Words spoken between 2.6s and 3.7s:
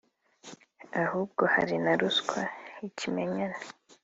y’ikimenyane